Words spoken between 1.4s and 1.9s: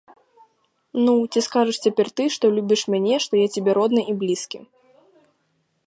скажаш